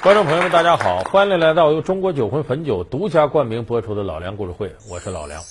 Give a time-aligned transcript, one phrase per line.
[0.00, 5.42] 观众朋友们，大家好，欢迎来到由中国酒魂汾酒独家冠名播出的《老梁故事会》，我是老梁。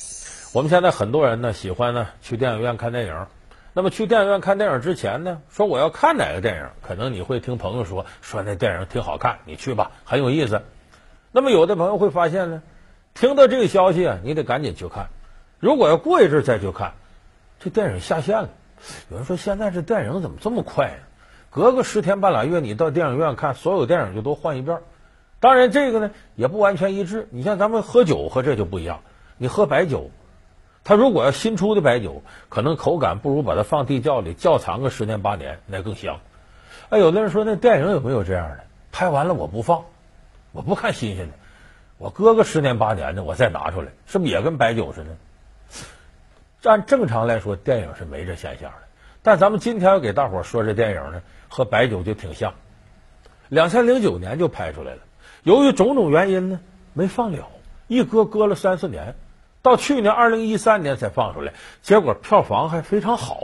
[0.53, 3.27] 我们现在很多人呢喜欢呢去电影院看电影，
[3.73, 10.61] 那么去电影院看电影之前呢，说我要看哪个电影，可能你会听朋友说说那电影挺好看，你去吧，很有意思。
[11.33, 12.61] 那么有的朋友会发现呢，
[13.13, 15.09] 听到这个消息啊，你得赶紧去看。
[15.59, 16.93] 如果要过一阵再去看，
[17.59, 18.49] 这电影下线了。
[19.11, 21.03] 有人说现在这电影怎么这么快呢？
[21.57, 24.77] 隔个十天半拉月，你到电影院看，所有电影就都换一遍。
[25.39, 27.27] 当然，这个呢也不完全一致。
[27.31, 28.99] 你像咱们喝酒和这就不一样。
[29.37, 30.11] 你喝白酒，
[30.83, 36.19] 它如果要新出的白酒，可能口感不如把它放地窖里窖藏个十年八年那更香。
[36.89, 38.59] 哎，有的人说那电影有没有这样的？
[38.91, 39.85] 拍完了我不放，
[40.51, 41.33] 我不看新鲜的，
[41.97, 46.69] 我搁个十年八年的，我再拿出来，是不是也跟白酒似的？
[46.69, 48.86] 按正常来说，电影是没这现象的。
[49.27, 52.53] 但咱们今天要给大伙说这电影呢，和白酒就挺像。
[53.49, 55.01] 两千零九年就拍出来了，
[55.43, 56.61] 由于种种原因呢，
[56.93, 57.45] 没放了，
[57.89, 59.15] 一搁搁了三四年，
[59.61, 63.41] 到去年二零一三年才放出来，结果票房还非常好。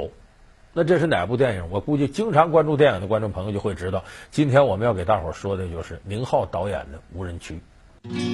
[0.72, 1.70] 那这是哪部电影？
[1.70, 4.06] 我估计经常关注电影的观众朋友就会知道。
[4.31, 7.59] 今天我们要给大伙说的就是宁浩导演的《无人区》。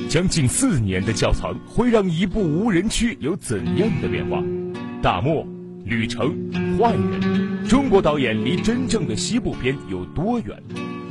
[0.08, 4.38] 将近四年的窖藏会让一部《无人区》有怎样的变化？
[5.02, 5.48] 大漠、
[5.90, 10.56] 旅程、坏人，中国导演离真正的西部片有多远？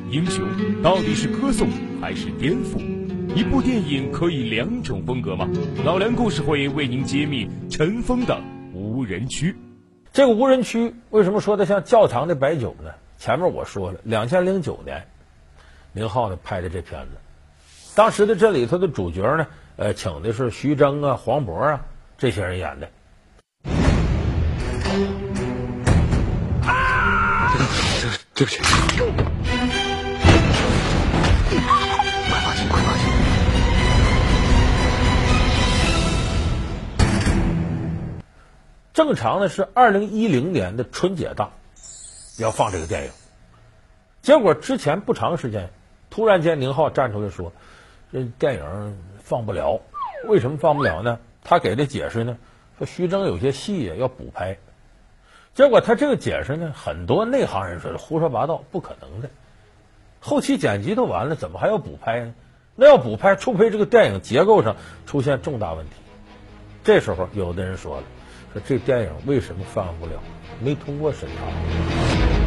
[0.09, 0.47] 英雄
[0.85, 1.69] 到底是歌颂
[2.01, 2.79] 还是颠覆？
[3.35, 5.49] 一部电影可以两种风格吗？
[5.85, 8.41] 老梁故事会为您揭秘尘封的
[8.73, 9.57] 无人区。
[10.13, 12.93] 这个无人区为什么说的像窖藏的白酒呢？
[13.19, 15.09] 前面我说了，两千零九年，
[15.93, 17.19] 宁浩呢拍的这片子，
[17.97, 21.85] 当时的这里头的主角呢，呃，请的是徐峥啊、黄渤啊
[22.17, 22.89] 这些人演的。
[28.39, 28.69] 对不起，快
[32.39, 33.11] 放心，快放心。
[38.93, 41.51] 正常的是二零一零年的春节档
[42.39, 43.11] 要放这个电影，
[44.23, 45.71] 结果之前不长时间，
[46.09, 47.53] 突然间宁浩站出来说，
[48.13, 49.81] 这电影放不了。
[50.29, 51.19] 为什么放不了呢？
[51.43, 52.39] 他给的解释呢，
[52.79, 54.59] 说徐峥有些戏呀要补拍。
[55.59, 59.29] 结果他这个解释呢，很多内行人说的胡说八道，不可能的。
[60.21, 62.33] 后期剪辑都完了，怎么还要补拍呢？
[62.77, 65.95] 那要补拍，除非这个电影结构上出现重大问题。
[66.85, 68.05] 这时候，有的人说了，
[68.53, 70.13] 说这电影为什么放不了？
[70.63, 72.38] 没通过审查。